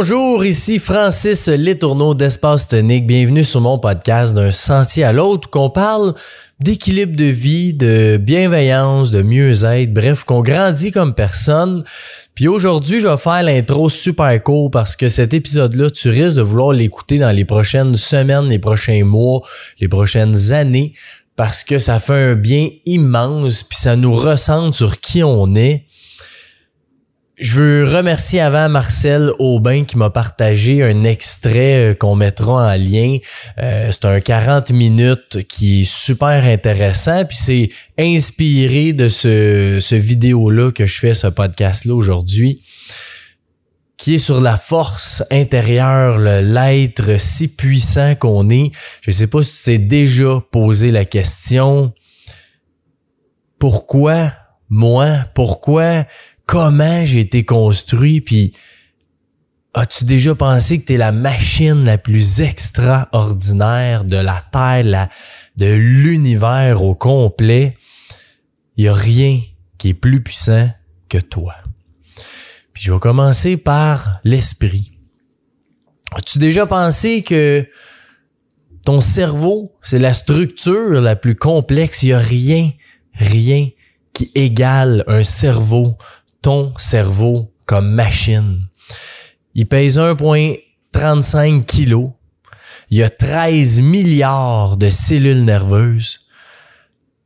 [0.00, 3.04] Bonjour, ici Francis Letourneau d'Espace Tonique.
[3.04, 6.14] Bienvenue sur mon podcast d'un sentier à l'autre qu'on parle
[6.60, 11.82] d'équilibre de vie, de bienveillance, de mieux-être, bref, qu'on grandit comme personne.
[12.36, 16.42] Puis aujourd'hui, je vais faire l'intro super court parce que cet épisode-là, tu risques de
[16.42, 19.40] vouloir l'écouter dans les prochaines semaines, les prochains mois,
[19.80, 20.92] les prochaines années
[21.34, 25.86] parce que ça fait un bien immense puis ça nous ressente sur qui on est
[27.40, 32.76] je veux remercier avant Marcel Aubin qui m'a partagé un extrait euh, qu'on mettra en
[32.76, 33.18] lien.
[33.58, 37.24] Euh, c'est un 40 minutes qui est super intéressant.
[37.24, 42.62] Puis c'est inspiré de ce, ce vidéo-là que je fais, ce podcast-là aujourd'hui
[43.96, 48.70] qui est sur la force intérieure, l'être si puissant qu'on est.
[49.00, 51.92] Je sais pas si tu t'es déjà posé la question,
[53.58, 54.32] pourquoi
[54.68, 55.24] moi?
[55.34, 56.04] Pourquoi
[56.48, 58.54] comment j'ai été construit, puis
[59.74, 65.08] as-tu déjà pensé que tu es la machine la plus extraordinaire de la Terre,
[65.56, 67.76] de l'univers au complet?
[68.76, 69.40] Il n'y a rien
[69.76, 70.70] qui est plus puissant
[71.10, 71.54] que toi.
[72.72, 74.92] Puis je vais commencer par l'esprit.
[76.12, 77.68] As-tu déjà pensé que
[78.86, 82.02] ton cerveau, c'est la structure la plus complexe?
[82.04, 82.70] Il a rien,
[83.12, 83.68] rien
[84.14, 85.98] qui égale un cerveau
[86.48, 88.68] ton cerveau comme machine.
[89.54, 92.14] Il pèse 1,35 kg.
[92.88, 96.20] Il y a 13 milliards de cellules nerveuses.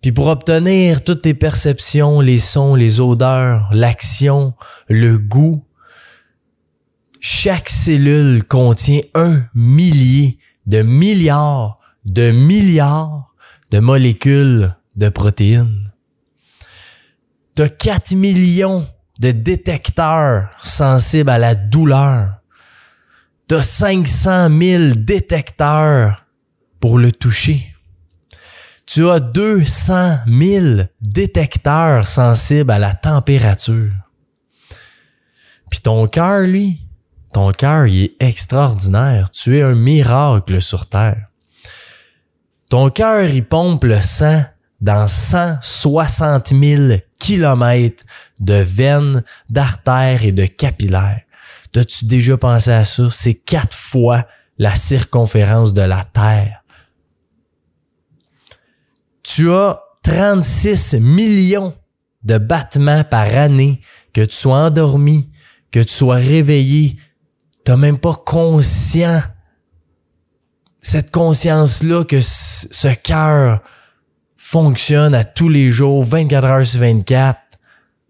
[0.00, 4.54] Puis pour obtenir toutes tes perceptions, les sons, les odeurs, l'action,
[4.88, 5.66] le goût,
[7.20, 11.76] chaque cellule contient un millier de milliards
[12.06, 13.34] de milliards
[13.70, 15.92] de molécules de protéines.
[17.54, 18.86] T'as 4 millions
[19.20, 22.36] de détecteurs sensibles à la douleur.
[23.48, 26.24] de 500 000 détecteurs
[26.78, 27.74] pour le toucher.
[28.86, 33.90] Tu as 200 000 détecteurs sensibles à la température.
[35.68, 36.78] Puis ton cœur, lui,
[37.32, 39.32] ton cœur, il est extraordinaire.
[39.32, 41.26] Tu es un miracle sur Terre.
[42.68, 44.44] Ton cœur, il pompe le sang
[44.80, 48.02] dans 160 000 kilomètres
[48.40, 51.20] de veines, d'artères et de capillaires.
[51.76, 53.08] As-tu déjà pensé à ça?
[53.10, 54.26] C'est quatre fois
[54.58, 56.64] la circonférence de la Terre.
[59.22, 61.74] Tu as 36 millions
[62.24, 63.80] de battements par année,
[64.12, 65.30] que tu sois endormi,
[65.70, 66.96] que tu sois réveillé.
[67.64, 69.22] Tu même pas conscient,
[70.80, 73.62] cette conscience-là que ce cœur
[74.50, 77.38] fonctionne à tous les jours, 24 heures sur 24.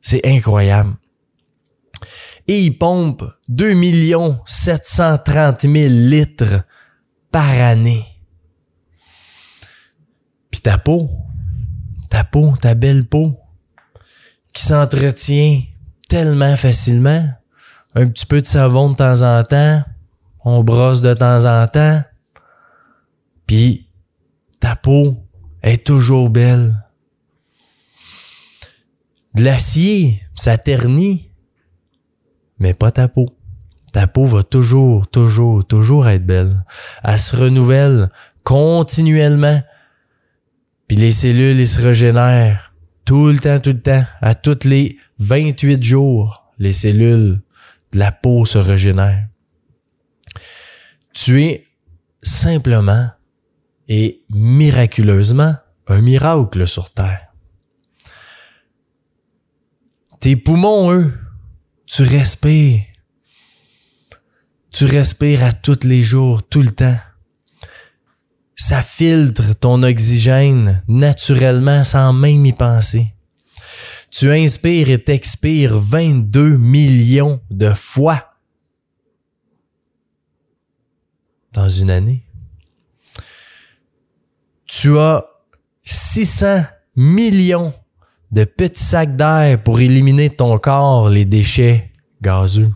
[0.00, 0.94] C'est incroyable.
[2.46, 3.74] Et il pompe 2
[4.46, 6.62] 730 000 litres
[7.32, 8.04] par année.
[10.52, 11.10] Puis ta peau,
[12.08, 13.36] ta peau, ta belle peau,
[14.54, 15.62] qui s'entretient
[16.08, 17.28] tellement facilement.
[17.96, 19.82] Un petit peu de savon de temps en temps,
[20.44, 22.00] on brosse de temps en temps,
[23.44, 23.88] puis
[24.60, 25.27] ta peau
[25.62, 26.84] est toujours belle.
[29.34, 31.30] De l'acier, ça ternit,
[32.58, 33.26] mais pas ta peau.
[33.92, 36.64] Ta peau va toujours, toujours, toujours être belle.
[37.04, 38.10] Elle se renouvelle
[38.44, 39.62] continuellement.
[40.86, 42.68] Puis les cellules, ils se régénèrent
[43.04, 44.04] tout le temps, tout le temps.
[44.20, 47.40] À toutes les 28 jours, les cellules
[47.92, 49.26] de la peau se régénèrent.
[51.14, 51.66] Tu es
[52.22, 53.08] simplement
[53.88, 55.54] et miraculeusement
[55.86, 57.28] un miracle sur Terre.
[60.20, 61.12] Tes poumons, eux,
[61.86, 62.82] tu respires.
[64.70, 66.98] Tu respires à tous les jours, tout le temps.
[68.54, 73.14] Ça filtre ton oxygène naturellement sans même y penser.
[74.10, 78.34] Tu inspires et t'expires 22 millions de fois
[81.52, 82.27] dans une année
[84.80, 85.24] tu as
[85.82, 86.62] 600
[86.94, 87.74] millions
[88.30, 91.90] de petits sacs d'air pour éliminer ton corps les déchets
[92.22, 92.72] gazeux.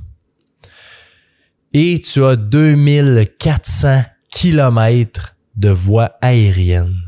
[1.72, 4.02] Et tu as 2400
[4.32, 7.00] kilomètres de voies aériennes.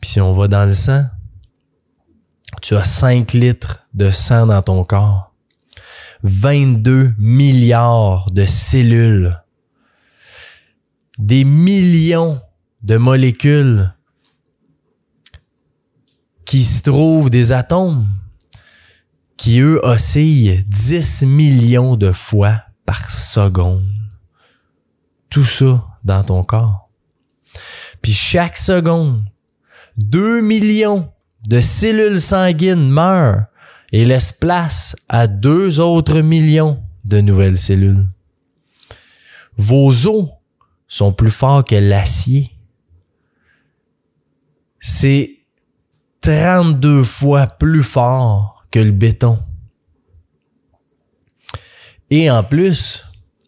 [0.00, 1.06] Puis si on va dans le sang,
[2.62, 5.34] tu as 5 litres de sang dans ton corps.
[6.22, 9.36] 22 milliards de cellules.
[11.18, 12.40] Des millions
[12.86, 13.92] de molécules
[16.44, 18.06] qui se trouvent des atomes
[19.36, 23.84] qui, eux, oscillent 10 millions de fois par seconde.
[25.28, 26.88] Tout ça dans ton corps.
[28.02, 29.24] Puis chaque seconde,
[29.96, 31.12] 2 millions
[31.48, 33.46] de cellules sanguines meurent
[33.90, 38.06] et laissent place à deux autres millions de nouvelles cellules.
[39.56, 40.28] Vos os
[40.86, 42.55] sont plus forts que l'acier.
[44.80, 45.38] C'est
[46.20, 49.38] 32 fois plus fort que le béton.
[52.10, 53.06] Et en plus,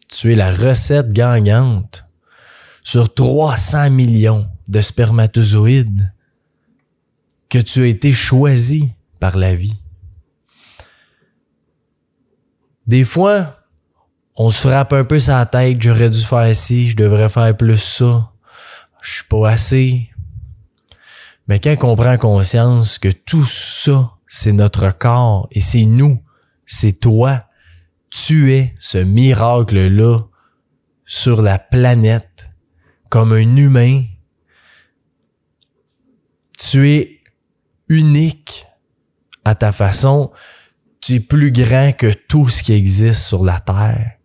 [0.08, 2.04] tu es la recette gagnante
[2.80, 6.12] sur 300 millions de spermatozoïdes
[7.48, 8.90] que tu as été choisi
[9.20, 9.76] par la vie.
[12.86, 13.58] Des fois,
[14.34, 17.76] on se frappe un peu sa tête, j'aurais dû faire ci, je devrais faire plus
[17.76, 18.32] ça,
[19.02, 20.07] je suis pas assez.
[21.48, 26.22] Mais quand on prend conscience que tout ça, c'est notre corps et c'est nous,
[26.66, 27.46] c'est toi,
[28.10, 30.20] tu es ce miracle-là
[31.06, 32.50] sur la planète
[33.08, 34.04] comme un humain.
[36.58, 37.20] Tu es
[37.88, 38.66] unique
[39.44, 40.30] à ta façon.
[41.00, 44.18] Tu es plus grand que tout ce qui existe sur la Terre.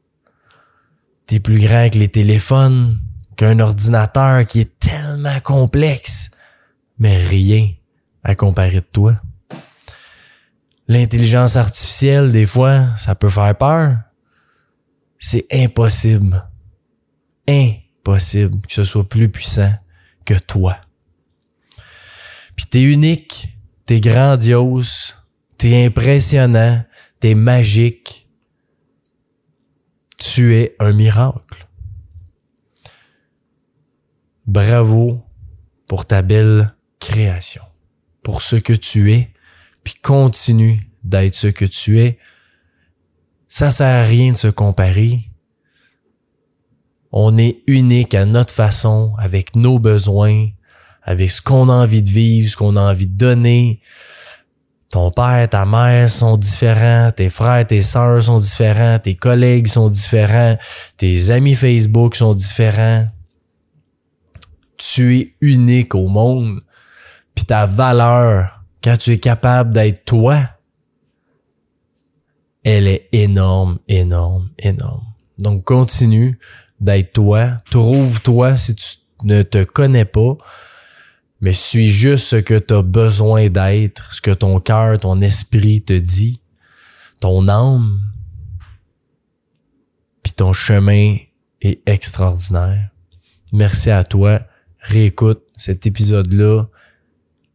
[1.28, 3.00] Tu es plus grand que les téléphones,
[3.38, 6.32] qu'un ordinateur qui est tellement complexe,
[7.04, 7.70] mais rien
[8.24, 9.20] à comparer de toi.
[10.88, 13.98] L'intelligence artificielle, des fois, ça peut faire peur.
[15.20, 16.48] C'est impossible.
[17.46, 19.74] Impossible que ce soit plus puissant
[20.24, 20.78] que toi.
[22.56, 23.54] Puis t'es unique,
[23.86, 25.18] t'es grandiose,
[25.58, 26.86] t'es impressionnant,
[27.20, 28.30] t'es magique.
[30.18, 31.68] Tu es un miracle.
[34.48, 35.22] Bravo
[35.86, 36.74] pour ta belle
[37.04, 37.64] création,
[38.24, 39.30] pour ce que tu es,
[39.84, 42.18] puis continue d'être ce que tu es.
[43.48, 45.30] Ça sert à rien de se comparer.
[47.12, 50.48] On est unique à notre façon, avec nos besoins,
[51.04, 53.82] avec ce qu'on a envie de vivre, ce qu'on a envie de donner.
[54.90, 59.90] Ton père, ta mère sont différents, tes frères, tes sœurs sont différents, tes collègues sont
[59.90, 60.58] différents,
[60.98, 63.08] tes amis Facebook sont différents.
[64.78, 66.62] Tu es unique au monde.
[67.36, 70.38] Puis ta valeur, quand tu es capable d'être toi,
[72.64, 75.06] elle est énorme, énorme, énorme.
[75.38, 76.40] Donc continue
[76.80, 77.58] d'être toi.
[77.70, 78.86] Trouve-toi si tu
[79.24, 80.38] ne te connais pas
[81.44, 85.82] mais suis juste ce que tu as besoin d'être, ce que ton cœur, ton esprit
[85.82, 86.40] te dit,
[87.20, 88.00] ton âme,
[90.24, 91.18] puis ton chemin
[91.60, 92.92] est extraordinaire.
[93.52, 94.40] Merci à toi.
[94.80, 96.68] Réécoute cet épisode-là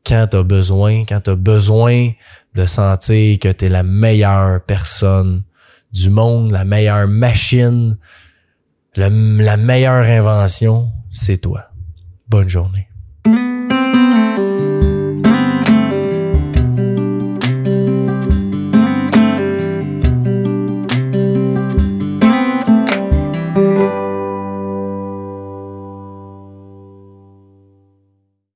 [0.06, 2.10] quand tu as besoin, quand tu besoin
[2.54, 5.44] de sentir que tu es la meilleure personne
[5.92, 7.98] du monde, la meilleure machine,
[8.96, 11.70] la meilleure invention, c'est toi.
[12.28, 12.88] Bonne journée.